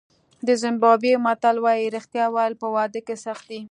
[0.47, 3.59] د زیمبابوې متل وایي رښتیا ویل په واده کې سخت دي.